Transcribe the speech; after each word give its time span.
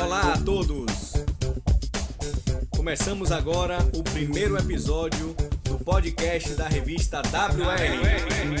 Olá 0.00 0.32
a 0.32 0.38
todos! 0.42 1.12
Começamos 2.74 3.30
agora 3.30 3.76
o 3.94 4.02
primeiro 4.02 4.56
episódio 4.56 5.34
do 5.64 5.78
podcast 5.84 6.54
da 6.54 6.66
revista 6.66 7.20
WR. 7.20 8.54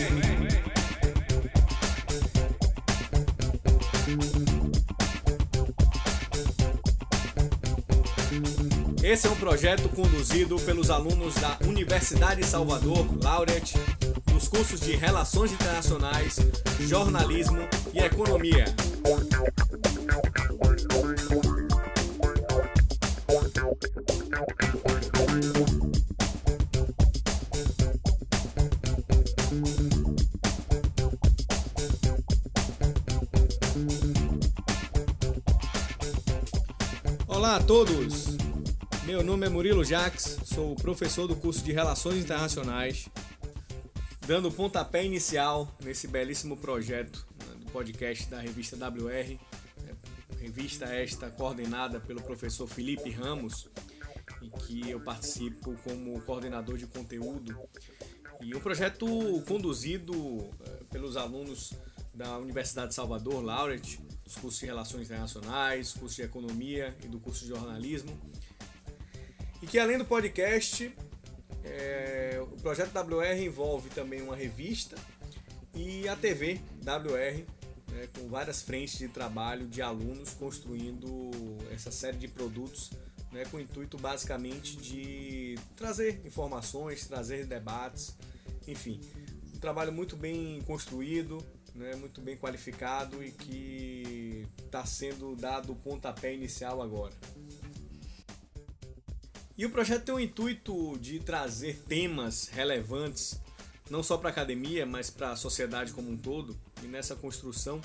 Esse 9.02 9.26
é 9.26 9.30
um 9.30 9.36
projeto 9.36 9.86
conduzido 9.90 10.56
pelos 10.60 10.90
alunos 10.90 11.34
da 11.34 11.58
Universidade 11.68 12.40
de 12.40 12.46
Salvador, 12.46 13.06
Laureate, 13.22 13.74
dos 14.34 14.48
cursos 14.48 14.80
de 14.80 14.96
Relações 14.96 15.52
Internacionais, 15.52 16.38
Jornalismo 16.80 17.60
e 17.92 18.00
Economia. 18.00 18.64
Olá 37.28 37.56
a 37.56 37.60
todos! 37.62 38.36
Meu 39.04 39.22
nome 39.22 39.46
é 39.46 39.48
Murilo 39.48 39.84
Jaques, 39.84 40.38
sou 40.44 40.74
professor 40.74 41.28
do 41.28 41.36
curso 41.36 41.62
de 41.62 41.72
Relações 41.72 42.16
Internacionais, 42.16 43.08
dando 44.26 44.50
pontapé 44.50 45.04
inicial 45.04 45.70
nesse 45.82 46.08
belíssimo 46.08 46.56
projeto 46.56 47.26
né, 47.46 47.54
do 47.58 47.70
podcast 47.70 48.28
da 48.30 48.40
revista 48.40 48.76
WR, 48.76 49.38
né, 49.82 49.94
revista 50.40 50.86
esta 50.86 51.30
coordenada 51.30 52.00
pelo 52.00 52.22
professor 52.22 52.66
Felipe 52.66 53.10
Ramos, 53.10 53.68
e 54.40 54.48
que 54.48 54.90
eu 54.90 55.00
participo 55.00 55.74
como 55.84 56.20
coordenador 56.22 56.78
de 56.78 56.86
conteúdo. 56.86 57.58
E 58.40 58.54
um 58.54 58.60
projeto 58.60 59.06
conduzido 59.46 60.50
eh, 60.66 60.84
pelos 60.90 61.16
alunos 61.16 61.72
da 62.12 62.38
Universidade 62.38 62.88
de 62.88 62.94
Salvador, 62.94 63.42
Laureate, 63.42 64.00
dos 64.24 64.36
cursos 64.36 64.60
de 64.60 64.66
Relações 64.66 65.06
Internacionais, 65.06 65.92
curso 65.92 66.16
de 66.16 66.22
Economia 66.22 66.94
e 67.04 67.08
do 67.08 67.18
curso 67.18 67.42
de 67.42 67.48
Jornalismo. 67.48 68.18
E 69.62 69.66
que 69.66 69.78
além 69.78 69.98
do 69.98 70.04
podcast, 70.04 70.94
é, 71.62 72.23
o 72.23 72.23
projeto 72.64 72.94
WR 72.98 73.42
envolve 73.42 73.90
também 73.90 74.22
uma 74.22 74.34
revista 74.34 74.96
e 75.74 76.08
a 76.08 76.16
TV 76.16 76.62
WR, 76.80 77.44
né, 77.92 78.08
com 78.18 78.26
várias 78.26 78.62
frentes 78.62 78.96
de 78.96 79.06
trabalho 79.06 79.66
de 79.68 79.82
alunos 79.82 80.30
construindo 80.30 81.30
essa 81.70 81.90
série 81.90 82.16
de 82.16 82.26
produtos 82.26 82.90
né, 83.30 83.44
com 83.50 83.58
o 83.58 83.60
intuito 83.60 83.98
basicamente 83.98 84.78
de 84.78 85.58
trazer 85.76 86.22
informações, 86.24 87.06
trazer 87.06 87.44
debates, 87.44 88.16
enfim, 88.66 88.98
um 89.54 89.58
trabalho 89.58 89.92
muito 89.92 90.16
bem 90.16 90.62
construído, 90.62 91.44
né, 91.74 91.94
muito 91.96 92.22
bem 92.22 92.34
qualificado 92.34 93.22
e 93.22 93.30
que 93.30 94.48
está 94.64 94.86
sendo 94.86 95.36
dado 95.36 95.72
o 95.72 95.76
pontapé 95.76 96.32
inicial 96.32 96.80
agora. 96.80 97.12
E 99.56 99.64
o 99.64 99.70
projeto 99.70 100.04
tem 100.04 100.14
o 100.14 100.20
intuito 100.20 100.98
de 100.98 101.20
trazer 101.20 101.78
temas 101.86 102.48
relevantes, 102.48 103.40
não 103.88 104.02
só 104.02 104.16
para 104.16 104.30
a 104.30 104.32
academia, 104.32 104.84
mas 104.84 105.10
para 105.10 105.32
a 105.32 105.36
sociedade 105.36 105.92
como 105.92 106.10
um 106.10 106.16
todo. 106.16 106.58
E 106.82 106.86
nessa 106.86 107.14
construção, 107.14 107.80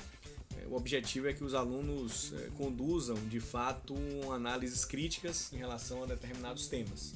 eh, 0.58 0.66
o 0.68 0.76
objetivo 0.76 1.28
é 1.28 1.34
que 1.34 1.44
os 1.44 1.54
alunos 1.54 2.34
eh, 2.34 2.50
conduzam 2.58 3.16
de 3.28 3.40
fato 3.40 3.96
análises 4.32 4.84
críticas 4.84 5.54
em 5.54 5.58
relação 5.58 6.04
a 6.04 6.08
determinados 6.08 6.68
temas. 6.68 7.14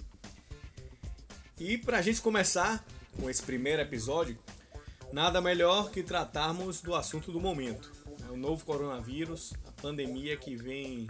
E 1.59 1.77
para 1.77 1.97
a 1.97 2.01
gente 2.01 2.21
começar 2.21 2.85
com 3.19 3.29
esse 3.29 3.41
primeiro 3.41 3.81
episódio, 3.81 4.37
Nada 5.13 5.39
melhor 5.39 5.91
que 5.91 6.01
tratarmos 6.01 6.81
do 6.81 6.95
assunto 6.95 7.31
do 7.31 7.39
momento, 7.39 7.91
né? 8.19 8.29
o 8.31 8.35
novo 8.35 8.65
coronavírus, 8.65 9.53
a 9.63 9.71
pandemia 9.79 10.35
que 10.35 10.55
vem 10.55 11.07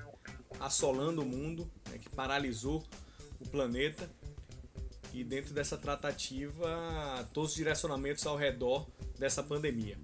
assolando 0.59 1.22
o 1.22 1.25
mundo, 1.25 1.72
né? 1.89 1.97
que 1.97 2.09
paralisou 2.09 2.84
o 3.44 3.50
planeta. 3.50 4.09
E 5.14 5.24
dentro 5.24 5.54
dessa 5.54 5.78
tratativa, 5.78 7.28
todos 7.31 7.52
os 7.52 7.56
direcionamentos 7.56 8.26
ao 8.26 8.36
redor 8.36 8.88
dessa 9.20 9.44
pandemia. 9.44 9.96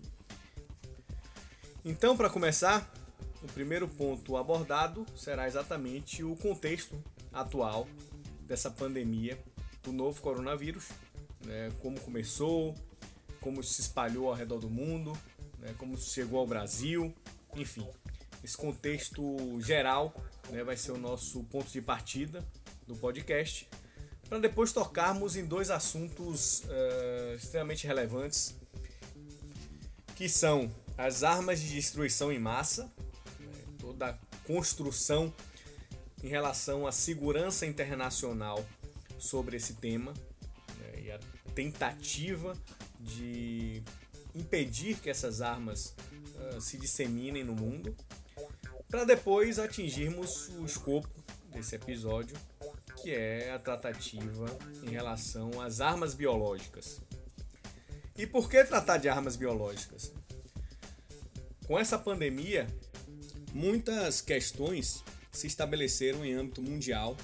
Então, 1.83 2.15
para 2.15 2.29
começar, 2.29 2.93
o 3.41 3.47
primeiro 3.47 3.87
ponto 3.87 4.37
abordado 4.37 5.05
será 5.15 5.47
exatamente 5.47 6.23
o 6.23 6.35
contexto 6.35 7.01
atual 7.33 7.87
dessa 8.41 8.69
pandemia 8.69 9.41
do 9.81 9.91
novo 9.91 10.21
coronavírus, 10.21 10.89
né? 11.43 11.71
como 11.81 11.99
começou, 11.99 12.75
como 13.39 13.63
se 13.63 13.81
espalhou 13.81 14.27
ao 14.27 14.35
redor 14.35 14.59
do 14.59 14.69
mundo, 14.69 15.17
né, 15.59 15.73
como 15.77 15.97
chegou 15.97 16.39
ao 16.39 16.47
Brasil, 16.47 17.13
enfim. 17.55 17.87
Esse 18.43 18.55
contexto 18.55 19.59
geral 19.61 20.13
né, 20.49 20.63
vai 20.63 20.77
ser 20.77 20.91
o 20.91 20.97
nosso 20.97 21.43
ponto 21.45 21.69
de 21.71 21.81
partida 21.81 22.43
do 22.89 22.95
podcast, 22.95 23.69
para 24.27 24.39
depois 24.39 24.73
tocarmos 24.73 25.35
em 25.35 25.45
dois 25.45 25.69
assuntos 25.69 26.63
uh, 26.63 27.35
extremamente 27.35 27.85
relevantes, 27.85 28.55
que 30.15 30.27
são 30.27 30.71
as 30.97 31.23
armas 31.23 31.61
de 31.61 31.69
destruição 31.69 32.31
em 32.31 32.39
massa, 32.39 32.91
né, 33.39 33.51
toda 33.77 34.09
a 34.09 34.13
construção 34.43 35.31
em 36.23 36.27
relação 36.27 36.87
à 36.87 36.91
segurança 36.91 37.65
internacional 37.65 38.65
sobre 39.19 39.55
esse 39.55 39.75
tema 39.75 40.11
né, 40.79 41.01
e 41.03 41.11
a 41.11 41.19
tentativa 41.53 42.57
de 42.99 43.83
impedir 44.33 44.97
que 44.97 45.11
essas 45.11 45.41
armas 45.41 45.95
uh, 46.55 46.59
se 46.59 46.77
disseminem 46.77 47.43
no 47.43 47.53
mundo, 47.53 47.95
para 48.89 49.05
depois 49.05 49.59
atingirmos 49.59 50.49
o 50.57 50.65
escopo 50.65 51.07
desse 51.51 51.75
episódio, 51.75 52.35
que 53.01 53.11
é 53.11 53.51
a 53.51 53.59
tratativa 53.59 54.45
em 54.83 54.89
relação 54.89 55.61
às 55.61 55.81
armas 55.81 56.13
biológicas. 56.13 57.01
E 58.17 58.27
por 58.27 58.49
que 58.49 58.63
tratar 58.63 58.97
de 58.97 59.07
armas 59.07 59.35
biológicas? 59.35 60.13
Com 61.65 61.79
essa 61.79 61.97
pandemia, 61.97 62.67
muitas 63.53 64.21
questões 64.21 65.03
se 65.31 65.47
estabeleceram 65.47 66.25
em 66.25 66.33
âmbito 66.33 66.61
mundial 66.61 67.15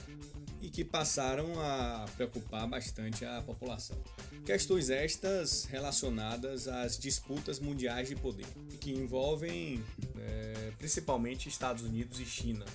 e 0.62 0.70
que 0.70 0.84
passaram 0.84 1.60
a 1.60 2.06
preocupar 2.16 2.68
bastante 2.68 3.26
a 3.26 3.42
população. 3.42 3.98
Questões 4.46 4.90
estas 4.90 5.66
relacionadas 5.66 6.68
às 6.68 6.98
disputas 6.98 7.60
mundiais 7.60 8.08
de 8.08 8.16
poder, 8.16 8.48
que 8.80 8.92
envolvem 8.92 9.84
é, 10.18 10.72
principalmente 10.78 11.50
Estados 11.50 11.84
Unidos 11.84 12.20
e 12.20 12.26
China. 12.26 12.66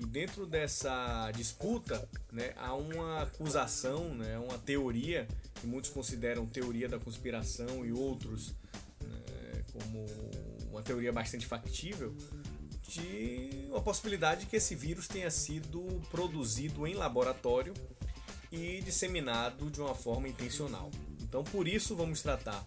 E 0.00 0.06
dentro 0.06 0.46
dessa 0.46 1.30
disputa 1.32 2.08
né, 2.32 2.54
há 2.56 2.74
uma 2.74 3.22
acusação, 3.22 4.14
né, 4.14 4.38
uma 4.38 4.56
teoria, 4.56 5.28
que 5.56 5.66
muitos 5.66 5.90
consideram 5.90 6.46
teoria 6.46 6.88
da 6.88 6.98
conspiração 6.98 7.84
e 7.84 7.92
outros 7.92 8.54
né, 9.02 9.62
como 9.70 10.06
uma 10.70 10.82
teoria 10.82 11.12
bastante 11.12 11.46
factível, 11.46 12.16
de 12.88 13.66
uma 13.68 13.82
possibilidade 13.82 14.40
de 14.40 14.46
que 14.46 14.56
esse 14.56 14.74
vírus 14.74 15.06
tenha 15.06 15.30
sido 15.30 15.82
produzido 16.10 16.86
em 16.86 16.94
laboratório 16.94 17.74
e 18.50 18.80
disseminado 18.80 19.70
de 19.70 19.82
uma 19.82 19.94
forma 19.94 20.26
intencional. 20.26 20.90
Então, 21.20 21.44
por 21.44 21.68
isso, 21.68 21.94
vamos 21.94 22.22
tratar 22.22 22.66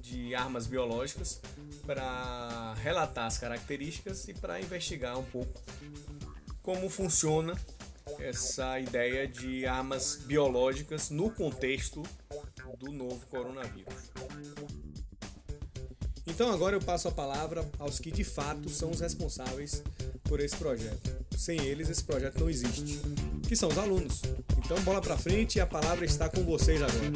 de 0.00 0.34
armas 0.34 0.66
biológicas 0.66 1.42
para 1.84 2.72
relatar 2.82 3.26
as 3.26 3.36
características 3.36 4.26
e 4.28 4.34
para 4.34 4.58
investigar 4.58 5.18
um 5.18 5.24
pouco 5.24 5.60
como 6.70 6.88
funciona 6.88 7.58
essa 8.20 8.78
ideia 8.78 9.26
de 9.26 9.66
armas 9.66 10.20
biológicas 10.24 11.10
no 11.10 11.28
contexto 11.28 12.00
do 12.78 12.92
novo 12.92 13.26
coronavírus. 13.26 14.12
Então 16.24 16.52
agora 16.52 16.76
eu 16.76 16.80
passo 16.80 17.08
a 17.08 17.10
palavra 17.10 17.68
aos 17.76 17.98
que 17.98 18.12
de 18.12 18.22
fato 18.22 18.68
são 18.68 18.92
os 18.92 19.00
responsáveis 19.00 19.82
por 20.22 20.38
esse 20.38 20.56
projeto. 20.56 21.10
Sem 21.36 21.60
eles 21.60 21.90
esse 21.90 22.04
projeto 22.04 22.38
não 22.38 22.48
existe, 22.48 23.00
que 23.48 23.56
são 23.56 23.68
os 23.68 23.76
alunos. 23.76 24.22
Então 24.64 24.80
bola 24.82 25.00
para 25.00 25.18
frente 25.18 25.56
e 25.56 25.60
a 25.60 25.66
palavra 25.66 26.04
está 26.04 26.28
com 26.28 26.44
vocês 26.44 26.80
agora. 26.80 27.10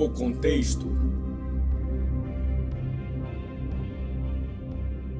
O 0.00 0.08
contexto. 0.08 0.86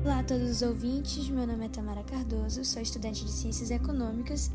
Olá 0.02 0.20
a 0.20 0.22
todos 0.22 0.50
os 0.50 0.62
ouvintes, 0.62 1.28
meu 1.28 1.46
nome 1.46 1.66
é 1.66 1.68
Tamara 1.68 2.02
Cardoso, 2.02 2.64
sou 2.64 2.80
estudante 2.80 3.22
de 3.22 3.30
Ciências 3.30 3.70
Econômicas. 3.70 4.50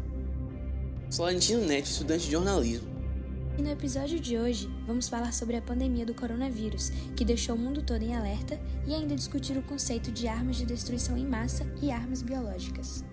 Sou 1.12 1.25
Valentino 1.25 1.63
Neto, 1.68 1.86
estudante 1.86 2.25
de 2.25 2.31
jornalismo. 2.31 2.88
E 3.56 3.62
no 3.62 3.69
episódio 3.69 4.19
de 4.19 4.36
hoje, 4.36 4.68
vamos 4.88 5.07
falar 5.07 5.31
sobre 5.31 5.57
a 5.57 5.62
pandemia 5.62 6.07
do 6.07 6.16
coronavírus, 6.16 6.89
que 7.16 7.24
deixou 7.24 7.56
o 7.56 7.60
mundo 7.60 7.83
todo 7.83 8.01
em 8.01 8.16
alerta, 8.16 8.60
e 8.88 8.95
ainda 8.95 9.16
discutir 9.16 9.56
o 9.60 9.62
conceito 9.62 10.12
de 10.12 10.28
armas 10.28 10.56
de 10.56 10.66
destruição 10.66 11.16
em 11.16 11.28
massa 11.28 11.71
e 11.83 11.92
armas 11.92 12.24
biológicas. 12.24 13.06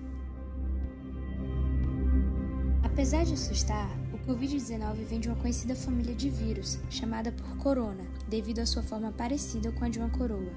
Apesar 2.83 3.27
de 3.27 3.35
assustar, 3.35 4.02
Covid-19 4.27 5.05
vem 5.05 5.19
de 5.19 5.29
uma 5.29 5.37
conhecida 5.37 5.75
família 5.75 6.15
de 6.15 6.31
vírus, 6.31 6.79
chamada 6.89 7.33
por 7.33 7.57
corona, 7.57 8.05
devido 8.29 8.61
à 8.61 8.67
sua 8.67 8.83
forma 8.83 9.11
parecida 9.11 9.73
com 9.73 9.85
a 9.85 9.89
de 9.89 9.99
uma 9.99 10.11
coroa. 10.11 10.53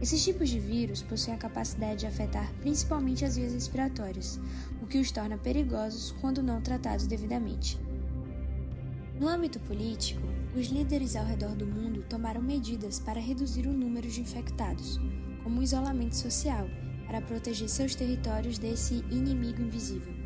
Esses 0.00 0.22
tipos 0.22 0.48
de 0.48 0.60
vírus 0.60 1.02
possuem 1.02 1.34
a 1.34 1.38
capacidade 1.38 2.00
de 2.00 2.06
afetar 2.06 2.52
principalmente 2.60 3.24
as 3.24 3.34
vias 3.34 3.52
respiratórias, 3.52 4.38
o 4.80 4.86
que 4.86 4.98
os 4.98 5.10
torna 5.10 5.36
perigosos 5.36 6.14
quando 6.20 6.40
não 6.40 6.60
tratados 6.62 7.06
devidamente. 7.06 7.78
No 9.18 9.28
âmbito 9.28 9.58
político, 9.60 10.22
os 10.56 10.68
líderes 10.68 11.16
ao 11.16 11.26
redor 11.26 11.56
do 11.56 11.66
mundo 11.66 12.04
tomaram 12.08 12.40
medidas 12.40 13.00
para 13.00 13.20
reduzir 13.20 13.66
o 13.66 13.72
número 13.72 14.08
de 14.08 14.20
infectados, 14.20 15.00
como 15.42 15.60
o 15.60 15.62
isolamento 15.64 16.14
social, 16.16 16.68
para 17.06 17.20
proteger 17.20 17.68
seus 17.68 17.96
territórios 17.96 18.56
desse 18.56 19.04
inimigo 19.10 19.60
invisível. 19.60 20.19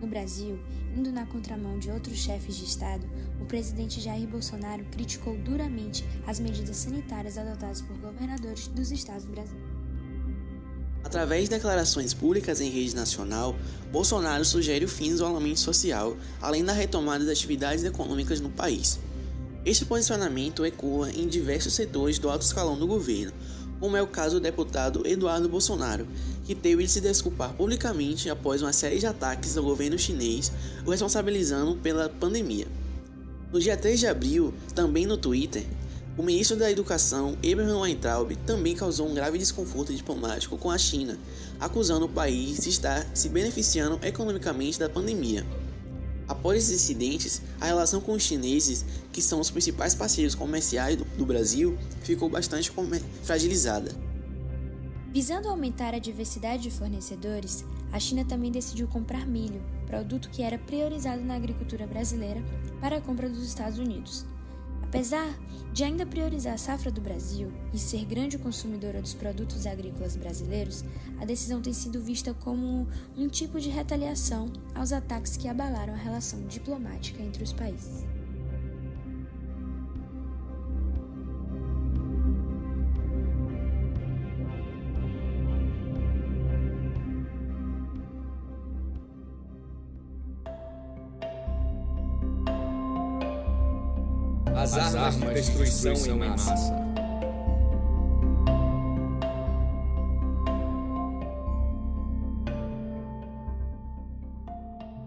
No 0.00 0.06
Brasil, 0.06 0.58
indo 0.96 1.10
na 1.10 1.26
contramão 1.26 1.78
de 1.78 1.90
outros 1.90 2.18
chefes 2.18 2.56
de 2.56 2.64
Estado, 2.64 3.06
o 3.40 3.44
presidente 3.44 4.00
Jair 4.00 4.28
Bolsonaro 4.28 4.84
criticou 4.90 5.36
duramente 5.38 6.04
as 6.26 6.38
medidas 6.38 6.76
sanitárias 6.76 7.38
adotadas 7.38 7.80
por 7.80 7.96
governadores 7.98 8.68
dos 8.68 8.90
estados 8.90 9.24
brasileiros. 9.24 9.74
Através 11.04 11.44
de 11.44 11.50
declarações 11.50 12.14
públicas 12.14 12.60
em 12.60 12.70
rede 12.70 12.96
nacional, 12.96 13.54
Bolsonaro 13.92 14.44
sugere 14.44 14.86
o 14.86 14.88
fim 14.88 15.08
do 15.10 15.16
isolamento 15.16 15.60
social, 15.60 16.16
além 16.40 16.64
da 16.64 16.72
retomada 16.72 17.24
das 17.24 17.38
atividades 17.38 17.84
econômicas 17.84 18.40
no 18.40 18.48
país. 18.48 18.98
Este 19.66 19.84
posicionamento 19.84 20.64
ecoa 20.64 21.10
em 21.10 21.28
diversos 21.28 21.74
setores 21.74 22.18
do 22.18 22.28
alto 22.28 22.42
escalão 22.42 22.78
do 22.78 22.86
governo, 22.86 23.32
como 23.84 23.98
é 23.98 24.02
o 24.02 24.06
caso 24.06 24.36
do 24.36 24.42
deputado 24.42 25.06
Eduardo 25.06 25.46
Bolsonaro, 25.46 26.08
que 26.46 26.54
teve 26.54 26.84
de 26.84 26.90
se 26.90 27.02
desculpar 27.02 27.52
publicamente 27.52 28.30
após 28.30 28.62
uma 28.62 28.72
série 28.72 28.98
de 28.98 29.06
ataques 29.06 29.58
ao 29.58 29.62
governo 29.62 29.98
chinês, 29.98 30.50
o 30.86 30.90
responsabilizando 30.90 31.76
pela 31.76 32.08
pandemia. 32.08 32.66
No 33.52 33.60
dia 33.60 33.76
3 33.76 34.00
de 34.00 34.06
abril, 34.06 34.54
também 34.74 35.04
no 35.04 35.18
Twitter, 35.18 35.66
o 36.16 36.22
ministro 36.22 36.56
da 36.56 36.70
Educação, 36.70 37.36
Abraham 37.44 37.80
Weintraub, 37.80 38.34
também 38.46 38.74
causou 38.74 39.06
um 39.06 39.12
grave 39.12 39.36
desconforto 39.36 39.92
diplomático 39.92 40.56
com 40.56 40.70
a 40.70 40.78
China, 40.78 41.18
acusando 41.60 42.06
o 42.06 42.08
país 42.08 42.60
de 42.60 42.70
estar 42.70 43.06
se 43.12 43.28
beneficiando 43.28 43.98
economicamente 44.02 44.78
da 44.78 44.88
pandemia. 44.88 45.44
Após 46.26 46.58
esses 46.58 46.82
incidentes, 46.82 47.42
a 47.60 47.66
relação 47.66 48.00
com 48.00 48.12
os 48.12 48.22
chineses, 48.22 48.84
que 49.12 49.20
são 49.20 49.40
os 49.40 49.50
principais 49.50 49.94
parceiros 49.94 50.34
comerciais 50.34 50.96
do, 50.96 51.04
do 51.04 51.26
Brasil, 51.26 51.76
ficou 52.02 52.28
bastante 52.28 52.72
fragilizada. 53.22 53.92
Visando 55.12 55.48
aumentar 55.48 55.94
a 55.94 55.98
diversidade 55.98 56.64
de 56.64 56.70
fornecedores, 56.70 57.64
a 57.92 58.00
China 58.00 58.24
também 58.24 58.50
decidiu 58.50 58.88
comprar 58.88 59.26
milho, 59.26 59.62
produto 59.86 60.28
que 60.30 60.42
era 60.42 60.58
priorizado 60.58 61.22
na 61.22 61.36
agricultura 61.36 61.86
brasileira, 61.86 62.42
para 62.80 62.96
a 62.96 63.00
compra 63.00 63.28
dos 63.28 63.46
Estados 63.46 63.78
Unidos. 63.78 64.26
Apesar 64.94 65.36
de 65.72 65.82
ainda 65.82 66.06
priorizar 66.06 66.54
a 66.54 66.56
safra 66.56 66.88
do 66.88 67.00
Brasil 67.00 67.52
e 67.72 67.78
ser 67.80 68.04
grande 68.04 68.38
consumidora 68.38 69.02
dos 69.02 69.12
produtos 69.12 69.66
agrícolas 69.66 70.14
brasileiros, 70.14 70.84
a 71.20 71.24
decisão 71.24 71.60
tem 71.60 71.72
sido 71.72 72.00
vista 72.00 72.32
como 72.32 72.86
um 73.16 73.26
tipo 73.26 73.58
de 73.58 73.70
retaliação 73.70 74.52
aos 74.72 74.92
ataques 74.92 75.36
que 75.36 75.48
abalaram 75.48 75.94
a 75.94 75.96
relação 75.96 76.46
diplomática 76.46 77.20
entre 77.20 77.42
os 77.42 77.52
países. 77.52 78.04
As, 94.80 94.86
as 94.86 94.94
armas, 94.96 95.28
de 95.28 95.34
destruição, 95.34 95.92
destruição 95.92 96.16
em 96.16 96.28
massa. 96.28 96.50
massa. 96.50 96.84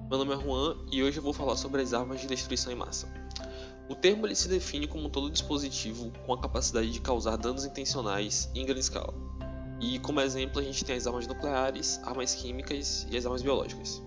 Meu 0.10 0.18
nome 0.20 0.34
é 0.34 0.40
Juan 0.40 0.78
e 0.90 1.04
hoje 1.04 1.18
eu 1.18 1.24
vou 1.24 1.34
falar 1.34 1.58
sobre 1.58 1.82
as 1.82 1.94
armas 1.94 2.22
de 2.22 2.28
destruição 2.28 2.72
em 2.72 2.76
massa. 2.76 3.12
O 3.90 3.96
termo 3.96 4.26
ele 4.26 4.36
se 4.36 4.48
define 4.48 4.88
como 4.88 5.10
todo 5.10 5.30
dispositivo 5.30 6.12
com 6.26 6.34
a 6.34 6.40
capacidade 6.40 6.90
de 6.90 7.02
causar 7.02 7.36
danos 7.36 7.66
intencionais 7.66 8.50
em 8.56 8.66
grande 8.66 8.82
escala. 8.82 9.14
E 9.82 10.00
como 10.00 10.22
exemplo 10.22 10.60
a 10.60 10.64
gente 10.64 10.84
tem 10.86 10.96
as 10.96 11.06
armas 11.06 11.28
nucleares, 11.28 12.00
armas 12.04 12.34
químicas 12.34 13.06
e 13.12 13.18
as 13.18 13.26
armas 13.26 13.42
biológicas. 13.42 14.02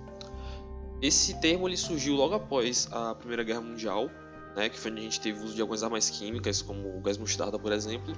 Esse 1.03 1.39
termo 1.41 1.69
ele 1.69 1.77
surgiu 1.77 2.15
logo 2.15 2.35
após 2.35 2.89
a 2.91 3.15
Primeira 3.15 3.43
Guerra 3.43 3.61
Mundial 3.61 4.11
né, 4.57 4.69
que 4.69 4.79
foi 4.79 4.91
onde 4.91 5.01
a 5.01 5.05
gente 5.05 5.21
teve 5.21 5.43
uso 5.45 5.55
de 5.55 5.61
algumas 5.61 5.83
armas 5.83 6.11
químicas, 6.11 6.63
como 6.63 6.97
o 6.97 7.01
gás 7.01 7.17
mostarda, 7.19 7.59
por 7.59 7.73
exemplo, 7.73 8.15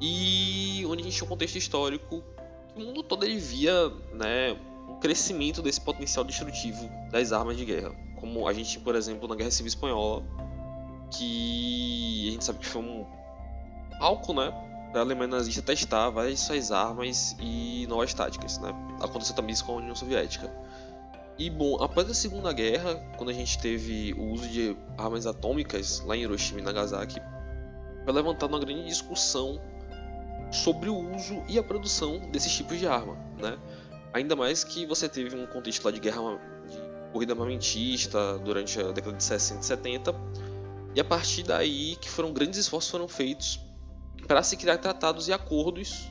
e 0.00 0.84
onde 0.86 1.02
a 1.02 1.04
gente 1.04 1.16
tinha 1.16 1.26
um 1.26 1.28
contexto 1.28 1.56
histórico 1.56 2.22
que 2.74 2.82
o 2.82 2.84
mundo 2.84 3.02
todo 3.02 3.24
ele 3.24 3.38
via 3.38 3.88
né, 4.12 4.56
um 4.88 4.98
crescimento 5.00 5.62
desse 5.62 5.80
potencial 5.80 6.24
destrutivo 6.24 6.88
das 7.10 7.32
armas 7.32 7.56
de 7.56 7.64
guerra, 7.64 7.94
como 8.16 8.46
a 8.46 8.52
gente 8.52 8.78
por 8.80 8.94
exemplo, 8.94 9.26
na 9.26 9.34
Guerra 9.34 9.50
Civil 9.50 9.68
Espanhola, 9.68 10.22
que 11.10 12.28
a 12.28 12.30
gente 12.32 12.44
sabe 12.44 12.58
que 12.58 12.66
foi 12.66 12.82
um 12.82 13.06
palco, 13.98 14.34
né, 14.34 14.52
para 14.90 15.00
a 15.00 15.04
Alemanha 15.04 15.28
nazista 15.28 15.62
testar 15.62 16.10
várias 16.10 16.40
suas 16.40 16.70
armas 16.70 17.36
e 17.40 17.86
novas 17.86 18.14
táticas, 18.14 18.58
né? 18.58 18.70
Aconteceu 19.00 19.34
também 19.34 19.52
isso 19.52 19.64
com 19.64 19.72
a 19.72 19.76
União 19.76 19.94
Soviética. 19.94 20.50
E 21.38 21.50
bom, 21.50 21.76
após 21.82 22.08
a 22.08 22.14
Segunda 22.14 22.50
Guerra, 22.50 22.94
quando 23.18 23.28
a 23.28 23.32
gente 23.32 23.58
teve 23.58 24.14
o 24.14 24.32
uso 24.32 24.48
de 24.48 24.74
armas 24.96 25.26
atômicas 25.26 26.00
lá 26.00 26.16
em 26.16 26.22
Hiroshima 26.22 26.60
e 26.60 26.62
Nagasaki, 26.62 27.20
foi 28.04 28.12
levantada 28.14 28.52
uma 28.52 28.58
grande 28.58 28.86
discussão 28.86 29.60
sobre 30.50 30.88
o 30.88 30.96
uso 31.14 31.42
e 31.46 31.58
a 31.58 31.62
produção 31.62 32.18
desses 32.30 32.54
tipos 32.54 32.78
de 32.78 32.86
arma, 32.86 33.16
né? 33.38 33.58
Ainda 34.14 34.34
mais 34.34 34.64
que 34.64 34.86
você 34.86 35.10
teve 35.10 35.36
um 35.36 35.46
contexto 35.46 35.84
lá 35.84 35.90
de 35.90 36.00
guerra 36.00 36.38
de 36.70 37.12
corrida 37.12 37.34
armamentista 37.34 38.38
durante 38.38 38.80
a 38.80 38.92
década 38.92 39.16
de 39.16 39.22
60 39.22 39.60
e 39.60 39.64
70, 39.64 40.14
e 40.94 41.00
a 41.00 41.04
partir 41.04 41.42
daí 41.42 41.96
que 41.96 42.08
foram 42.08 42.32
grandes 42.32 42.58
esforços 42.58 42.90
foram 42.90 43.08
feitos 43.08 43.60
para 44.26 44.42
se 44.42 44.56
criar 44.56 44.78
tratados 44.78 45.28
e 45.28 45.34
acordos 45.34 46.10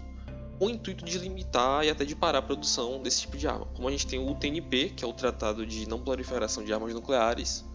o 0.59 0.69
intuito 0.69 1.03
de 1.03 1.17
limitar 1.17 1.83
e 1.85 1.89
até 1.89 2.05
de 2.05 2.15
parar 2.15 2.39
a 2.39 2.41
produção 2.41 3.01
desse 3.01 3.21
tipo 3.21 3.38
de 3.38 3.47
arma. 3.47 3.65
Como 3.75 3.88
a 3.88 3.91
gente 3.91 4.07
tem 4.07 4.19
o 4.19 4.33
TNP, 4.35 4.89
que 4.89 5.03
é 5.03 5.07
o 5.07 5.13
Tratado 5.13 5.65
de 5.65 5.88
Não 5.88 6.00
Proliferação 6.00 6.63
de 6.63 6.74
Armas 6.74 6.93
Nucleares, 6.93 7.65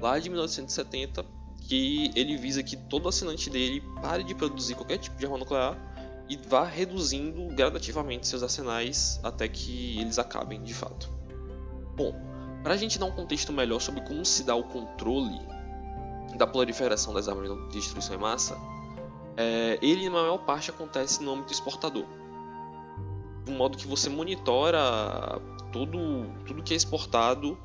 lá 0.00 0.18
de 0.18 0.30
1970, 0.30 1.24
que 1.68 2.10
ele 2.14 2.36
visa 2.36 2.62
que 2.62 2.76
todo 2.76 3.08
assinante 3.08 3.50
dele 3.50 3.82
pare 4.00 4.22
de 4.22 4.34
produzir 4.34 4.74
qualquer 4.74 4.98
tipo 4.98 5.16
de 5.16 5.24
arma 5.24 5.38
nuclear 5.38 5.78
e 6.28 6.36
vá 6.36 6.64
reduzindo 6.64 7.54
gradativamente 7.54 8.26
seus 8.26 8.42
arsenais 8.42 9.20
até 9.22 9.46
que 9.48 9.98
eles 10.00 10.18
acabem 10.18 10.62
de 10.62 10.74
fato. 10.74 11.10
Bom, 11.96 12.14
para 12.62 12.74
a 12.74 12.76
gente 12.76 12.98
dar 12.98 13.06
um 13.06 13.12
contexto 13.12 13.52
melhor 13.52 13.80
sobre 13.80 14.00
como 14.02 14.24
se 14.24 14.42
dá 14.42 14.54
o 14.54 14.64
controle 14.64 15.38
da 16.36 16.46
proliferação 16.46 17.12
das 17.12 17.28
armas 17.28 17.48
de 17.68 17.78
destruição 17.78 18.16
em 18.16 18.18
massa, 18.18 18.58
é, 19.36 19.78
ele 19.82 20.08
na 20.08 20.22
maior 20.22 20.38
parte 20.38 20.70
acontece 20.70 21.22
no 21.22 21.32
âmbito 21.32 21.52
exportador. 21.52 22.04
De 23.44 23.52
modo 23.52 23.76
que 23.76 23.86
você 23.86 24.08
monitora 24.08 25.40
tudo, 25.72 25.98
tudo 26.46 26.62
que 26.62 26.72
é 26.72 26.76
exportado, 26.76 27.58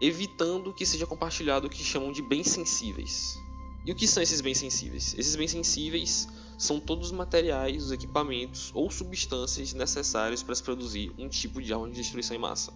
evitando 0.00 0.72
que 0.72 0.84
seja 0.84 1.06
compartilhado 1.06 1.66
o 1.66 1.70
que 1.70 1.82
chamam 1.82 2.12
de 2.12 2.20
bens 2.20 2.48
sensíveis. 2.48 3.38
E 3.84 3.92
o 3.92 3.94
que 3.94 4.06
são 4.06 4.22
esses 4.22 4.40
bens 4.40 4.58
sensíveis? 4.58 5.14
Esses 5.18 5.34
bens 5.34 5.50
sensíveis 5.50 6.28
são 6.58 6.78
todos 6.78 7.06
os 7.06 7.12
materiais, 7.12 7.84
os 7.84 7.92
equipamentos 7.92 8.70
ou 8.74 8.90
substâncias 8.90 9.72
necessários 9.72 10.42
para 10.42 10.54
se 10.54 10.62
produzir 10.62 11.12
um 11.18 11.28
tipo 11.28 11.60
de 11.60 11.72
arma 11.72 11.88
de 11.88 11.94
destruição 11.94 12.36
em 12.36 12.40
massa. 12.40 12.72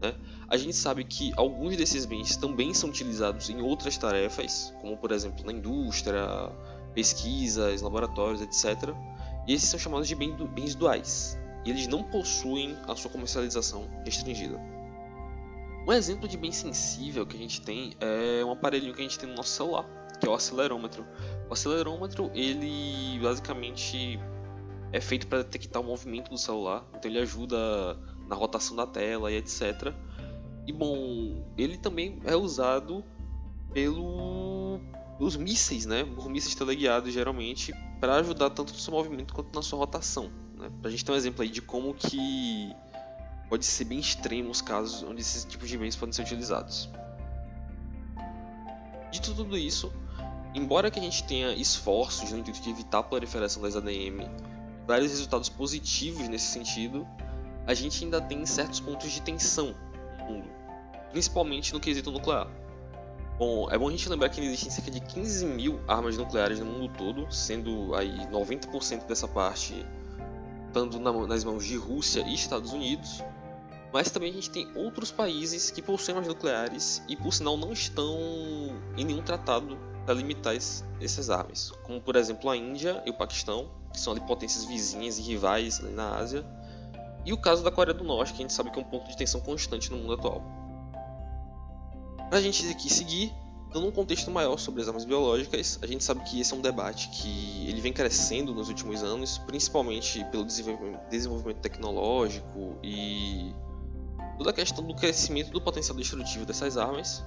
Né? 0.00 0.14
A 0.48 0.56
gente 0.56 0.74
sabe 0.74 1.04
que 1.04 1.32
alguns 1.36 1.76
desses 1.76 2.04
bens 2.04 2.36
também 2.36 2.72
são 2.72 2.88
utilizados 2.88 3.50
em 3.50 3.60
outras 3.60 3.96
tarefas, 3.98 4.72
como 4.80 4.96
por 4.96 5.12
exemplo 5.12 5.44
na 5.44 5.52
indústria, 5.52 6.22
pesquisas, 6.96 7.82
laboratórios, 7.82 8.40
etc. 8.40 8.94
E 9.46 9.52
esses 9.52 9.68
são 9.68 9.78
chamados 9.78 10.08
de 10.08 10.14
bens 10.14 10.74
duais, 10.74 11.38
e 11.64 11.70
eles 11.70 11.86
não 11.86 12.02
possuem 12.02 12.74
a 12.88 12.96
sua 12.96 13.10
comercialização 13.10 13.86
restringida. 14.04 14.58
Um 15.86 15.92
exemplo 15.92 16.26
de 16.26 16.36
bem 16.36 16.50
sensível 16.50 17.24
que 17.24 17.36
a 17.36 17.38
gente 17.38 17.60
tem 17.60 17.92
é 18.00 18.44
um 18.44 18.50
aparelhinho 18.50 18.92
que 18.92 19.00
a 19.00 19.04
gente 19.04 19.18
tem 19.18 19.28
no 19.28 19.36
nosso 19.36 19.50
celular, 19.50 19.84
que 20.18 20.26
é 20.26 20.30
o 20.30 20.34
acelerômetro. 20.34 21.06
O 21.48 21.52
acelerômetro, 21.52 22.30
ele 22.34 23.20
basicamente 23.20 24.18
é 24.90 25.00
feito 25.00 25.28
para 25.28 25.42
detectar 25.42 25.80
o 25.80 25.84
movimento 25.84 26.30
do 26.30 26.38
celular, 26.38 26.84
então 26.94 27.08
ele 27.08 27.20
ajuda 27.20 27.56
na 28.26 28.34
rotação 28.34 28.74
da 28.74 28.86
tela 28.86 29.30
e 29.30 29.36
etc. 29.36 29.92
E 30.66 30.72
bom, 30.72 31.44
ele 31.56 31.76
também 31.76 32.20
é 32.24 32.34
usado 32.34 33.04
pelo 33.72 34.65
pelos 35.18 35.36
mísseis, 35.36 35.86
né? 35.86 36.04
Por 36.04 36.28
mísseis 36.28 36.54
teleguiados 36.54 37.12
geralmente 37.12 37.72
para 38.00 38.16
ajudar 38.16 38.50
tanto 38.50 38.72
no 38.72 38.78
seu 38.78 38.92
movimento 38.92 39.34
quanto 39.34 39.54
na 39.54 39.62
sua 39.62 39.78
rotação. 39.78 40.30
Né? 40.56 40.70
Pra 40.80 40.90
gente 40.90 41.04
ter 41.04 41.12
um 41.12 41.16
exemplo 41.16 41.42
aí 41.42 41.48
de 41.48 41.62
como 41.62 41.94
que 41.94 42.74
pode 43.48 43.64
ser 43.64 43.84
bem 43.84 43.98
extremo 43.98 44.50
os 44.50 44.60
casos 44.60 45.02
onde 45.02 45.20
esses 45.20 45.44
tipos 45.44 45.68
de 45.68 45.78
bens 45.78 45.96
podem 45.96 46.12
ser 46.12 46.22
utilizados. 46.22 46.90
Dito 49.10 49.34
tudo 49.34 49.56
isso, 49.56 49.92
embora 50.54 50.90
que 50.90 50.98
a 50.98 51.02
gente 51.02 51.24
tenha 51.24 51.52
esforços 51.52 52.32
no 52.32 52.38
intuito 52.38 52.60
de 52.60 52.70
evitar 52.70 52.98
a 52.98 53.02
proliferação 53.02 53.62
das 53.62 53.76
ADM, 53.76 54.28
vários 54.86 55.10
resultados 55.10 55.48
positivos 55.48 56.28
nesse 56.28 56.46
sentido, 56.46 57.06
a 57.66 57.74
gente 57.74 58.04
ainda 58.04 58.20
tem 58.20 58.44
certos 58.44 58.80
pontos 58.80 59.10
de 59.10 59.22
tensão 59.22 59.74
no 60.18 60.24
mundo, 60.24 60.50
principalmente 61.10 61.72
no 61.72 61.80
quesito 61.80 62.10
nuclear. 62.10 62.48
Bom, 63.38 63.68
é 63.70 63.76
bom 63.76 63.88
a 63.88 63.90
gente 63.90 64.08
lembrar 64.08 64.30
que 64.30 64.40
existem 64.40 64.70
cerca 64.70 64.90
de 64.90 64.98
15 64.98 65.44
mil 65.44 65.78
armas 65.86 66.16
nucleares 66.16 66.58
no 66.58 66.64
mundo 66.64 66.94
todo, 66.96 67.30
sendo 67.30 67.94
aí 67.94 68.26
90% 68.28 69.06
dessa 69.06 69.28
parte 69.28 69.84
estando 70.68 70.98
nas 71.26 71.44
mãos 71.44 71.64
de 71.64 71.76
Rússia 71.76 72.20
e 72.26 72.34
Estados 72.34 72.72
Unidos. 72.72 73.22
Mas 73.92 74.10
também 74.10 74.30
a 74.30 74.32
gente 74.32 74.50
tem 74.50 74.70
outros 74.74 75.10
países 75.10 75.70
que 75.70 75.82
possuem 75.82 76.16
armas 76.16 76.28
nucleares 76.28 77.02
e 77.08 77.14
por 77.14 77.32
sinal 77.32 77.58
não 77.58 77.72
estão 77.72 78.18
em 78.96 79.04
nenhum 79.04 79.22
tratado 79.22 79.78
para 80.06 80.14
limitar 80.14 80.54
essas 80.54 81.28
armas, 81.28 81.72
como 81.82 82.00
por 82.00 82.16
exemplo 82.16 82.48
a 82.48 82.56
Índia 82.56 83.02
e 83.04 83.10
o 83.10 83.14
Paquistão, 83.14 83.70
que 83.92 84.00
são 84.00 84.14
ali 84.14 84.22
potências 84.22 84.64
vizinhas 84.64 85.18
e 85.18 85.22
rivais 85.22 85.80
na 85.80 86.16
Ásia, 86.16 86.44
e 87.24 87.32
o 87.32 87.36
caso 87.36 87.62
da 87.64 87.70
Coreia 87.70 87.96
do 87.96 88.04
Norte, 88.04 88.32
que 88.32 88.38
a 88.38 88.42
gente 88.42 88.52
sabe 88.52 88.70
que 88.70 88.78
é 88.78 88.82
um 88.82 88.86
ponto 88.86 89.08
de 89.08 89.16
tensão 89.16 89.40
constante 89.40 89.90
no 89.90 89.98
mundo 89.98 90.14
atual. 90.14 90.65
Para 92.28 92.38
a 92.38 92.42
gente 92.42 92.68
aqui 92.68 92.92
seguir, 92.92 93.32
dando 93.72 93.86
um 93.86 93.92
contexto 93.92 94.30
maior 94.30 94.58
sobre 94.58 94.82
as 94.82 94.88
armas 94.88 95.04
biológicas, 95.04 95.78
a 95.82 95.86
gente 95.86 96.02
sabe 96.02 96.22
que 96.24 96.40
esse 96.40 96.52
é 96.52 96.56
um 96.56 96.60
debate 96.60 97.08
que 97.10 97.66
ele 97.68 97.80
vem 97.80 97.92
crescendo 97.92 98.54
nos 98.54 98.68
últimos 98.68 99.02
anos, 99.02 99.38
principalmente 99.38 100.24
pelo 100.30 100.44
desenvolvimento 100.44 101.60
tecnológico 101.60 102.78
e 102.82 103.52
toda 104.38 104.50
a 104.50 104.52
questão 104.52 104.84
do 104.84 104.94
crescimento 104.94 105.50
do 105.50 105.60
potencial 105.60 105.96
destrutivo 105.96 106.44
dessas 106.44 106.76
armas. 106.76 107.24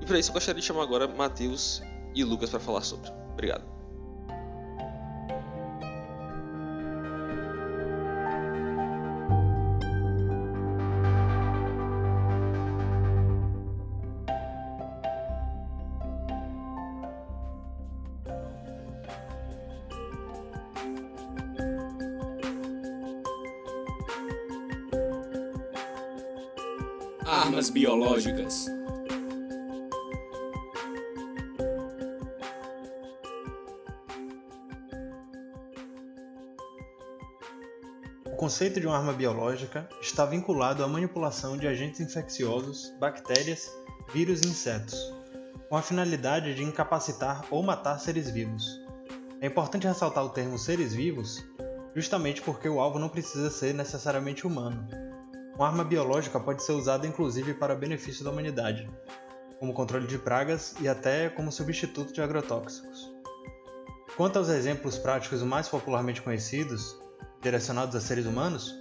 E 0.00 0.06
para 0.06 0.18
isso 0.18 0.30
eu 0.30 0.34
gostaria 0.34 0.60
de 0.60 0.66
chamar 0.66 0.82
agora 0.82 1.08
Matheus 1.08 1.82
e 2.14 2.24
Lucas 2.24 2.50
para 2.50 2.60
falar 2.60 2.82
sobre. 2.82 3.10
Obrigado. 3.32 3.75
Biológicas. 27.70 28.66
O 38.24 38.36
conceito 38.36 38.80
de 38.80 38.86
uma 38.86 38.96
arma 38.96 39.12
biológica 39.12 39.88
está 40.00 40.24
vinculado 40.26 40.84
à 40.84 40.88
manipulação 40.88 41.56
de 41.56 41.66
agentes 41.66 42.00
infecciosos, 42.00 42.94
bactérias, 43.00 43.70
vírus 44.12 44.42
e 44.42 44.48
insetos, 44.48 45.12
com 45.68 45.76
a 45.76 45.82
finalidade 45.82 46.54
de 46.54 46.62
incapacitar 46.62 47.44
ou 47.50 47.62
matar 47.62 47.98
seres 47.98 48.30
vivos. 48.30 48.80
É 49.40 49.46
importante 49.46 49.86
ressaltar 49.86 50.24
o 50.24 50.30
termo 50.30 50.58
seres 50.58 50.94
vivos, 50.94 51.44
justamente 51.94 52.42
porque 52.42 52.68
o 52.68 52.80
alvo 52.80 52.98
não 52.98 53.08
precisa 53.08 53.50
ser 53.50 53.74
necessariamente 53.74 54.46
humano, 54.46 54.86
uma 55.56 55.68
arma 55.68 55.84
biológica 55.84 56.38
pode 56.38 56.62
ser 56.62 56.72
usada 56.72 57.06
inclusive 57.06 57.54
para 57.54 57.74
benefício 57.74 58.22
da 58.22 58.30
humanidade, 58.30 58.88
como 59.58 59.72
controle 59.72 60.06
de 60.06 60.18
pragas 60.18 60.74
e 60.80 60.88
até 60.88 61.30
como 61.30 61.50
substituto 61.50 62.12
de 62.12 62.20
agrotóxicos. 62.20 63.10
Quanto 64.16 64.38
aos 64.38 64.50
exemplos 64.50 64.98
práticos 64.98 65.42
mais 65.42 65.66
popularmente 65.66 66.20
conhecidos, 66.20 67.00
direcionados 67.40 67.96
a 67.96 68.00
seres 68.00 68.26
humanos, 68.26 68.74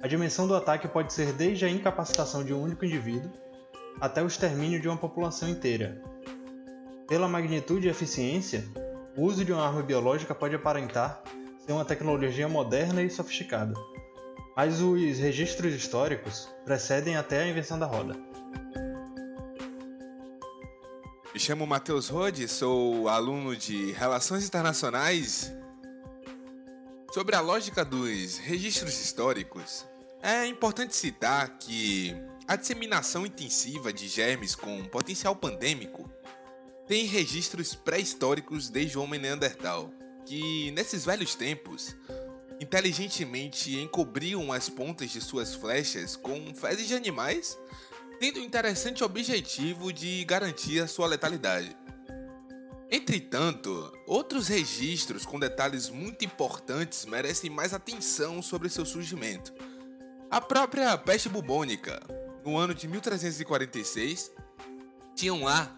a 0.00 0.06
dimensão 0.06 0.46
do 0.46 0.54
ataque 0.54 0.86
pode 0.86 1.12
ser 1.12 1.32
desde 1.32 1.64
a 1.64 1.68
incapacitação 1.68 2.44
de 2.44 2.54
um 2.54 2.62
único 2.62 2.84
indivíduo 2.84 3.30
até 4.00 4.22
o 4.22 4.26
extermínio 4.26 4.80
de 4.80 4.88
uma 4.88 4.96
população 4.96 5.48
inteira. 5.48 6.00
Pela 7.08 7.28
magnitude 7.28 7.88
e 7.88 7.90
eficiência, 7.90 8.64
o 9.16 9.22
uso 9.22 9.44
de 9.44 9.52
uma 9.52 9.66
arma 9.66 9.82
biológica 9.82 10.34
pode 10.34 10.54
aparentar 10.54 11.22
ser 11.64 11.72
uma 11.72 11.84
tecnologia 11.84 12.48
moderna 12.48 13.02
e 13.02 13.10
sofisticada 13.10 13.74
mas 14.56 14.80
os 14.80 15.18
registros 15.18 15.74
históricos 15.74 16.48
precedem 16.64 17.14
até 17.14 17.42
a 17.42 17.48
invenção 17.48 17.78
da 17.78 17.84
roda. 17.84 18.16
Me 21.34 21.38
chamo 21.38 21.66
Matheus 21.66 22.08
Rode, 22.08 22.48
sou 22.48 23.06
aluno 23.10 23.54
de 23.54 23.92
Relações 23.92 24.46
Internacionais. 24.46 25.52
Sobre 27.12 27.36
a 27.36 27.40
lógica 27.40 27.84
dos 27.84 28.38
registros 28.38 28.98
históricos, 28.98 29.86
é 30.22 30.46
importante 30.46 30.96
citar 30.96 31.58
que 31.58 32.16
a 32.48 32.56
disseminação 32.56 33.26
intensiva 33.26 33.92
de 33.92 34.08
germes 34.08 34.54
com 34.54 34.82
potencial 34.86 35.36
pandêmico 35.36 36.10
tem 36.86 37.04
registros 37.04 37.74
pré-históricos 37.74 38.70
desde 38.70 38.96
o 38.96 39.02
homem 39.02 39.20
neandertal, 39.20 39.90
que 40.24 40.70
nesses 40.70 41.04
velhos 41.04 41.34
tempos 41.34 41.94
inteligentemente 42.60 43.76
encobriam 43.76 44.52
as 44.52 44.68
pontas 44.68 45.10
de 45.10 45.20
suas 45.20 45.54
flechas 45.54 46.16
com 46.16 46.54
fezes 46.54 46.88
de 46.88 46.94
animais, 46.94 47.58
tendo 48.18 48.40
o 48.40 48.42
interessante 48.42 49.04
objetivo 49.04 49.92
de 49.92 50.24
garantir 50.24 50.80
a 50.80 50.86
sua 50.86 51.06
letalidade. 51.06 51.76
Entretanto, 52.90 53.92
outros 54.06 54.48
registros 54.48 55.26
com 55.26 55.40
detalhes 55.40 55.90
muito 55.90 56.24
importantes 56.24 57.04
merecem 57.04 57.50
mais 57.50 57.74
atenção 57.74 58.40
sobre 58.40 58.68
seu 58.68 58.86
surgimento. 58.86 59.52
A 60.30 60.40
própria 60.40 60.96
peste 60.96 61.28
bubônica, 61.28 62.00
no 62.44 62.56
ano 62.56 62.74
de 62.74 62.86
1346, 62.86 64.32
tinham 65.14 65.42
lá 65.42 65.76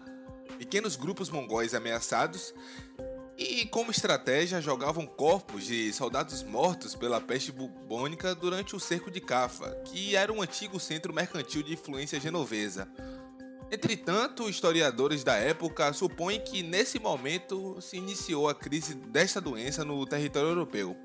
pequenos 0.59 0.95
grupos 0.95 1.29
mongóis 1.29 1.73
ameaçados 1.73 2.53
e, 3.39 3.65
como 3.67 3.89
estratégia, 3.89 4.61
jogavam 4.61 5.05
corpos 5.05 5.63
de 5.63 5.93
soldados 5.93 6.43
mortos 6.43 6.93
pela 6.93 7.21
peste 7.21 7.53
bubônica 7.53 8.35
durante 8.35 8.75
o 8.75 8.79
cerco 8.81 9.09
de 9.09 9.21
Cafa, 9.21 9.73
que 9.85 10.13
era 10.13 10.31
um 10.33 10.41
antigo 10.41 10.77
centro 10.77 11.13
mercantil 11.13 11.63
de 11.63 11.71
influência 11.71 12.19
genovesa. 12.19 12.91
Entretanto, 13.71 14.49
historiadores 14.49 15.23
da 15.23 15.35
época 15.35 15.93
supõem 15.93 16.41
que 16.41 16.61
nesse 16.61 16.99
momento 16.99 17.79
se 17.79 17.95
iniciou 17.95 18.49
a 18.49 18.53
crise 18.53 18.93
desta 18.93 19.39
doença 19.39 19.85
no 19.85 20.05
território 20.05 20.49
europeu. 20.49 20.97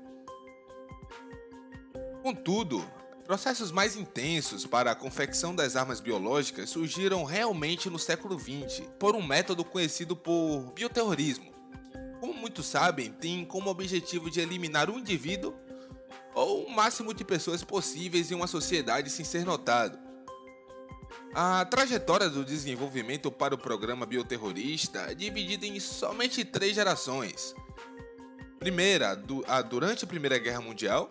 Contudo, 2.21 2.85
processos 3.23 3.71
mais 3.71 3.95
intensos 3.95 4.65
para 4.65 4.91
a 4.91 4.95
confecção 4.95 5.55
das 5.55 5.77
armas 5.77 6.01
biológicas 6.01 6.69
surgiram 6.69 7.23
realmente 7.23 7.89
no 7.89 7.97
século 7.97 8.37
XX 8.37 8.81
por 8.99 9.15
um 9.15 9.25
método 9.25 9.63
conhecido 9.63 10.17
por 10.17 10.73
bioterrorismo 10.73 11.54
muitos 12.45 12.67
sabem, 12.67 13.11
tem 13.11 13.43
como 13.43 13.71
objetivo 13.71 14.29
de 14.29 14.39
eliminar 14.39 14.87
um 14.87 14.99
indivíduo 14.99 15.51
ou 16.35 16.65
o 16.65 16.69
máximo 16.69 17.11
de 17.11 17.25
pessoas 17.25 17.63
possíveis 17.63 18.29
em 18.29 18.35
uma 18.35 18.45
sociedade 18.45 19.09
sem 19.09 19.25
ser 19.25 19.43
notado. 19.43 19.97
A 21.33 21.65
trajetória 21.65 22.29
do 22.29 22.45
desenvolvimento 22.45 23.31
para 23.31 23.55
o 23.55 23.57
programa 23.57 24.05
bioterrorista 24.05 24.99
é 25.09 25.15
dividida 25.15 25.65
em 25.65 25.79
somente 25.79 26.45
três 26.45 26.75
gerações. 26.75 27.55
Primeira, 28.59 29.19
a 29.47 29.61
durante 29.63 30.03
a 30.03 30.07
Primeira 30.07 30.37
Guerra 30.37 30.61
Mundial, 30.61 31.09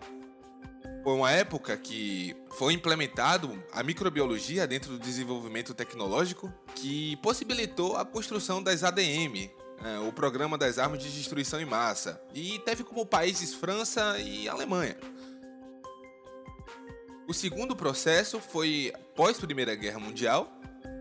foi 1.03 1.13
uma 1.13 1.31
época 1.31 1.75
que 1.75 2.33
foi 2.51 2.71
implementado 2.71 3.61
a 3.73 3.83
microbiologia 3.83 4.65
dentro 4.65 4.93
do 4.93 4.99
desenvolvimento 4.99 5.73
tecnológico, 5.73 6.49
que 6.75 7.17
possibilitou 7.17 7.97
a 7.97 8.05
construção 8.05 8.63
das 8.63 8.85
ADM, 8.85 9.51
é, 9.83 9.99
o 9.99 10.11
Programa 10.11 10.57
das 10.57 10.77
Armas 10.77 11.01
de 11.01 11.11
Destruição 11.11 11.59
em 11.59 11.65
Massa, 11.65 12.21
e 12.33 12.59
teve 12.59 12.83
como 12.83 13.05
países 13.05 13.53
França 13.53 14.19
e 14.19 14.47
Alemanha. 14.47 14.97
O 17.27 17.33
segundo 17.33 17.75
processo 17.75 18.39
foi 18.39 18.93
pós 19.15 19.37
Primeira 19.37 19.73
Guerra 19.73 19.99
Mundial, 19.99 20.51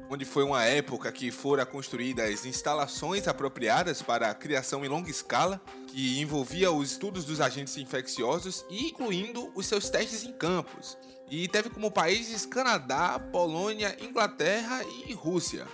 onde 0.09 0.25
foi 0.25 0.43
uma 0.43 0.65
época 0.65 1.11
que 1.13 1.31
foram 1.31 1.65
construídas 1.67 2.47
instalações 2.47 3.27
apropriadas 3.29 4.01
para 4.01 4.31
a 4.31 4.35
criação 4.35 4.85
em 4.85 4.89
longa 4.89 5.11
escala, 5.11 5.61
que 5.89 6.21
envolvia 6.21 6.71
os 6.71 6.93
estudos 6.93 7.25
dos 7.25 7.41
agentes 7.41 7.77
infecciosos 7.77 8.65
e 8.71 8.89
incluindo 8.89 9.51
os 9.55 9.67
seus 9.67 9.91
testes 9.91 10.25
em 10.25 10.33
campos. 10.33 10.97
E 11.31 11.49
teve 11.49 11.71
como 11.71 11.91
países 11.91 12.47
Canadá, 12.47 13.19
Polônia, 13.19 13.97
Inglaterra 14.01 14.83
e 15.07 15.13
Rússia. 15.13 15.67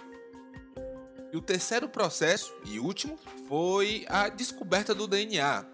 E 1.33 1.37
o 1.37 1.41
terceiro 1.41 1.89
processo, 1.89 2.53
e 2.65 2.81
último, 2.81 3.19
foi 3.49 4.05
a 4.09 4.29
descoberta 4.29 4.95
do 4.95 5.07
DNA, 5.07 5.65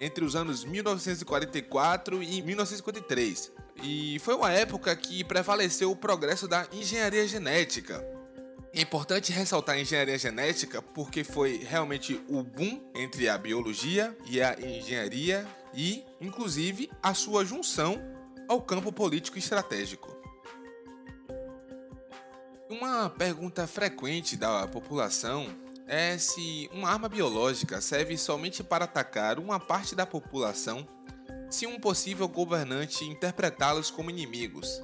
entre 0.00 0.24
os 0.24 0.36
anos 0.36 0.64
1944 0.64 2.22
e 2.22 2.42
1953. 2.42 3.52
E 3.82 4.18
foi 4.20 4.34
uma 4.34 4.52
época 4.52 4.94
que 4.94 5.24
prevaleceu 5.24 5.90
o 5.90 5.96
progresso 5.96 6.46
da 6.46 6.66
engenharia 6.72 7.26
genética. 7.26 8.04
É 8.74 8.80
importante 8.82 9.32
ressaltar 9.32 9.76
a 9.76 9.80
engenharia 9.80 10.18
genética 10.18 10.82
porque 10.82 11.24
foi 11.24 11.64
realmente 11.66 12.20
o 12.28 12.42
boom 12.42 12.82
entre 12.94 13.28
a 13.28 13.38
biologia 13.38 14.16
e 14.26 14.42
a 14.42 14.54
engenharia 14.60 15.46
e, 15.74 16.04
inclusive, 16.20 16.90
a 17.02 17.14
sua 17.14 17.44
junção 17.44 17.98
ao 18.48 18.60
campo 18.60 18.92
político 18.92 19.38
estratégico. 19.38 20.15
Uma 22.68 23.08
pergunta 23.08 23.64
frequente 23.66 24.36
da 24.36 24.66
população 24.66 25.46
é 25.86 26.18
se 26.18 26.68
uma 26.72 26.90
arma 26.90 27.08
biológica 27.08 27.80
serve 27.80 28.18
somente 28.18 28.64
para 28.64 28.86
atacar 28.86 29.38
uma 29.38 29.60
parte 29.60 29.94
da 29.94 30.04
população 30.04 30.86
se 31.48 31.64
um 31.64 31.78
possível 31.78 32.26
governante 32.26 33.04
interpretá-los 33.04 33.88
como 33.88 34.10
inimigos. 34.10 34.82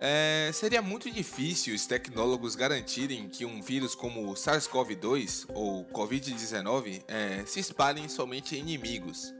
É, 0.00 0.50
seria 0.52 0.80
muito 0.80 1.10
difícil 1.10 1.74
os 1.74 1.86
tecnólogos 1.86 2.54
garantirem 2.54 3.28
que 3.28 3.44
um 3.44 3.60
vírus 3.60 3.94
como 3.96 4.30
o 4.30 4.34
SARS-CoV-2 4.34 5.46
ou 5.54 5.84
Covid-19 5.86 7.02
é, 7.08 7.44
se 7.46 7.58
espalhem 7.58 8.08
somente 8.08 8.54
em 8.54 8.60
inimigos, 8.60 9.34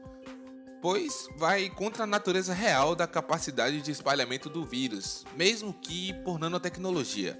pois 0.87 1.29
vai 1.35 1.69
contra 1.69 2.05
a 2.05 2.07
natureza 2.07 2.55
real 2.55 2.95
da 2.95 3.09
capacidade 3.09 3.81
de 3.81 3.91
espalhamento 3.91 4.49
do 4.49 4.65
vírus, 4.65 5.25
mesmo 5.35 5.75
que 5.75 6.13
por 6.23 6.39
nanotecnologia. 6.39 7.37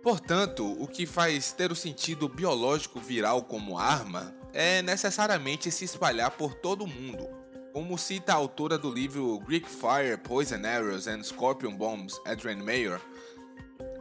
Portanto, 0.00 0.64
o 0.80 0.86
que 0.86 1.04
faz 1.04 1.50
ter 1.50 1.72
o 1.72 1.74
sentido 1.74 2.28
biológico 2.28 3.00
viral 3.00 3.42
como 3.42 3.76
arma 3.76 4.32
é 4.52 4.80
necessariamente 4.82 5.68
se 5.72 5.84
espalhar 5.84 6.30
por 6.30 6.54
todo 6.54 6.84
o 6.84 6.86
mundo. 6.86 7.28
Como 7.72 7.98
cita 7.98 8.34
a 8.34 8.36
autora 8.36 8.78
do 8.78 8.88
livro 8.88 9.40
Greek 9.40 9.68
Fire, 9.68 10.16
Poison 10.22 10.64
Arrows 10.64 11.08
and 11.08 11.24
Scorpion 11.24 11.76
Bombs, 11.76 12.20
Adrienne 12.24 12.62
Mayer, 12.62 13.00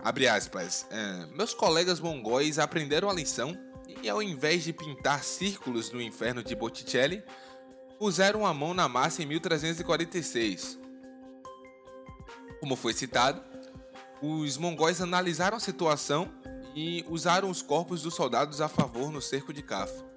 abre 0.03 0.27
aspas, 0.27 0.85
é, 0.91 1.25
meus 1.35 1.55
colegas 1.55 1.99
mongóis 1.99 2.59
aprenderam 2.59 3.09
a 3.09 3.13
lição 3.13 3.57
e 4.03 4.07
ao 4.07 4.21
invés 4.21 4.63
de 4.63 4.73
pintar 4.73 5.23
círculos 5.23 5.91
no 5.91 5.99
inferno 5.99 6.43
de 6.43 6.55
Botticelli, 6.55 7.23
puseram 7.99 8.45
a 8.45 8.53
mão 8.53 8.73
na 8.73 8.87
massa 8.87 9.21
em 9.21 9.25
1346. 9.25 10.79
Como 12.61 12.77
foi 12.77 12.93
citado, 12.93 13.41
os 14.21 14.57
mongóis 14.57 15.01
analisaram 15.01 15.57
a 15.57 15.59
situação 15.59 16.29
e 16.73 17.05
usaram 17.09 17.49
os 17.49 17.61
corpos 17.61 18.01
dos 18.01 18.15
soldados 18.15 18.61
a 18.61 18.69
favor 18.69 19.11
no 19.11 19.21
cerco 19.21 19.51
de 19.51 19.61
Kaffa. 19.61 20.07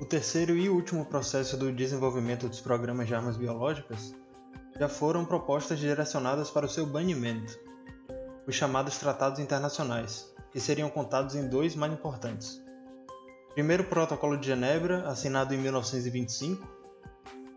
O 0.00 0.04
terceiro 0.06 0.56
e 0.56 0.68
último 0.68 1.04
processo 1.04 1.56
do 1.56 1.72
desenvolvimento 1.72 2.48
dos 2.48 2.60
programas 2.60 3.08
de 3.08 3.14
armas 3.14 3.36
biológicas 3.36 4.14
já 4.78 4.88
foram 4.88 5.24
propostas 5.24 5.78
direcionadas 5.78 6.50
para 6.50 6.66
o 6.66 6.68
seu 6.68 6.86
banimento, 6.86 7.58
os 8.46 8.54
chamados 8.54 8.96
tratados 8.98 9.40
internacionais, 9.40 10.32
que 10.52 10.60
seriam 10.60 10.88
contados 10.88 11.34
em 11.34 11.48
dois 11.48 11.74
mais 11.74 11.92
importantes. 11.92 12.65
Primeiro, 13.56 13.84
o 13.84 13.86
Protocolo 13.86 14.36
de 14.36 14.48
Genebra, 14.48 15.08
assinado 15.08 15.54
em 15.54 15.56
1925, 15.56 16.68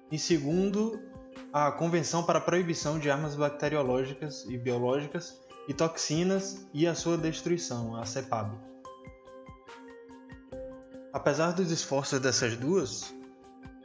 e 0.09 0.17
segundo, 0.17 0.97
a 1.51 1.69
Convenção 1.73 2.23
para 2.23 2.39
a 2.39 2.41
Proibição 2.41 2.97
de 2.97 3.11
Armas 3.11 3.35
Bacteriológicas 3.35 4.45
e 4.45 4.57
Biológicas 4.57 5.37
e 5.67 5.73
Toxinas 5.73 6.65
e 6.73 6.87
a 6.87 6.95
Sua 6.95 7.17
Destruição, 7.17 7.97
a 7.97 8.05
CEPAB. 8.05 8.57
Apesar 11.11 11.51
dos 11.51 11.69
esforços 11.69 12.21
dessas 12.21 12.55
duas, 12.55 13.13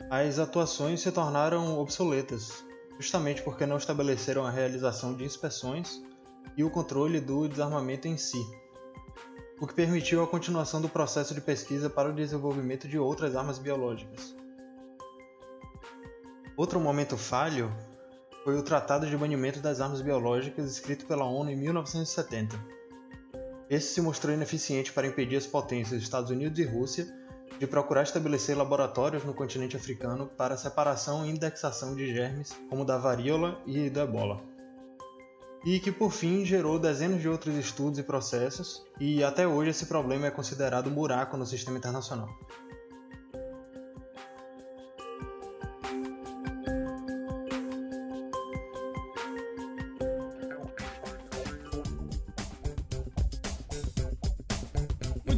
as 0.09 0.38
atuações 0.38 1.00
se 1.00 1.11
tornaram 1.11 1.81
obsoletas, 1.81 2.64
justamente 2.96 3.42
porque 3.42 3.66
não 3.66 3.77
estabeleceram 3.77 4.46
a 4.46 4.53
realização 4.53 5.16
de 5.16 5.24
inspeções 5.24 6.00
e 6.57 6.62
o 6.62 6.70
controle 6.70 7.20
do 7.20 7.48
desarmamento 7.48 8.07
em 8.07 8.16
si, 8.16 8.38
o 9.61 9.67
que 9.67 9.75
permitiu 9.75 10.23
a 10.23 10.27
continuação 10.27 10.81
do 10.81 10.88
processo 10.88 11.35
de 11.35 11.40
pesquisa 11.40 11.88
para 11.88 12.09
o 12.09 12.12
desenvolvimento 12.12 12.88
de 12.88 12.99
outras 12.99 13.37
armas 13.37 13.59
biológicas. 13.59 14.35
Outro 16.57 16.81
momento 16.81 17.17
falho 17.17 17.73
foi 18.45 18.57
o 18.57 18.62
Tratado 18.62 19.07
de 19.07 19.17
Banimento 19.17 19.61
das 19.61 19.81
Armas 19.81 20.01
Biológicas 20.01 20.71
escrito 20.71 21.07
pela 21.07 21.25
ONU 21.25 21.51
em 21.51 21.57
1970. 21.57 22.57
Esse 23.71 23.95
se 23.95 24.01
mostrou 24.01 24.35
ineficiente 24.35 24.93
para 24.93 25.07
impedir 25.07 25.37
as 25.37 25.47
potências 25.47 26.03
Estados 26.03 26.31
Unidos 26.31 26.59
e 26.59 26.64
Rússia 26.64 27.07
de 27.59 27.67
procurar 27.67 28.03
estabelecer 28.03 28.57
laboratórios 28.57 29.25
no 29.25 29.33
continente 29.33 29.77
africano 29.77 30.27
para 30.27 30.57
separação 30.57 31.25
e 31.25 31.31
indexação 31.31 31.95
de 31.95 32.12
germes 32.12 32.53
como 32.69 32.85
da 32.85 32.99
varíola 32.99 33.61
e 33.67 33.88
do 33.88 34.01
ebola. 34.01 34.54
E 35.64 35.81
que 35.81 35.90
por 35.90 36.12
fim 36.12 36.44
gerou 36.44 36.79
dezenas 36.79 37.22
de 37.22 37.29
outros 37.29 37.55
estudos 37.57 37.98
e 37.98 38.03
processos, 38.03 38.85
e 39.00 39.24
até 39.24 39.48
hoje 39.48 39.70
esse 39.70 39.87
problema 39.87 40.27
é 40.27 40.31
considerado 40.31 40.88
um 40.88 40.94
buraco 40.94 41.37
no 41.37 41.46
sistema 41.46 41.79
internacional. 41.79 42.29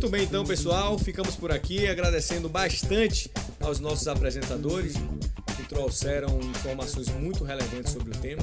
Muito 0.07 0.11
bem, 0.11 0.25
então, 0.25 0.45
pessoal, 0.45 0.99
ficamos 0.99 1.35
por 1.35 1.51
aqui 1.51 1.89
agradecendo 1.89 2.49
bastante 2.49 3.31
aos 3.61 3.81
nossos 3.81 4.07
apresentadores 4.07 4.95
que 5.57 5.65
trouxeram 5.69 6.39
informações 6.41 7.09
muito 7.09 7.43
relevantes 7.43 7.93
sobre 7.93 8.11
o 8.11 8.21
tema 8.21 8.43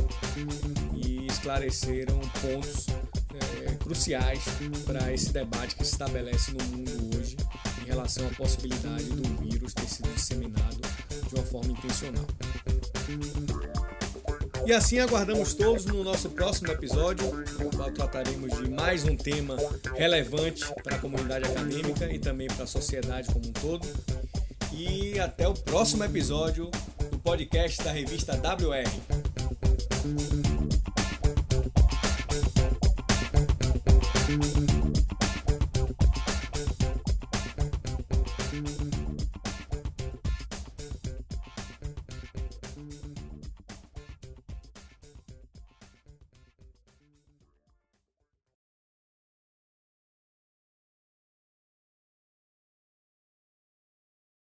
e 0.96 1.13
esclareceram 1.34 2.20
pontos 2.42 2.88
é, 3.68 3.76
cruciais 3.76 4.44
para 4.86 5.14
esse 5.14 5.32
debate 5.32 5.76
que 5.76 5.84
se 5.84 5.92
estabelece 5.92 6.52
no 6.52 6.64
mundo 6.66 7.18
hoje 7.18 7.38
em 7.82 7.86
relação 7.86 8.26
à 8.28 8.30
possibilidade 8.30 9.06
do 9.06 9.42
vírus 9.42 9.74
ter 9.74 9.88
sido 9.88 10.10
disseminado 10.14 10.82
de 11.28 11.36
uma 11.36 11.46
forma 11.46 11.72
intencional. 11.72 12.26
E 14.66 14.72
assim 14.72 15.00
aguardamos 15.00 15.54
todos 15.54 15.86
no 15.86 16.04
nosso 16.04 16.30
próximo 16.30 16.72
episódio, 16.72 17.26
no 17.60 17.70
qual 17.76 17.92
trataremos 17.92 18.58
de 18.58 18.70
mais 18.70 19.04
um 19.04 19.18
tema 19.18 19.58
relevante 19.96 20.64
para 20.82 20.96
a 20.96 21.00
comunidade 21.00 21.46
acadêmica 21.46 22.12
e 22.12 22.18
também 22.18 22.48
para 22.48 22.64
a 22.64 22.68
sociedade 22.68 23.28
como 23.28 23.46
um 23.46 23.52
todo. 23.52 23.86
E 24.72 25.20
até 25.20 25.48
o 25.48 25.54
próximo 25.54 26.06
episódio 26.06 26.72
do 27.12 27.20
podcast 27.20 27.84
da 27.84 27.92
revista 27.92 28.34
WR. 28.38 30.53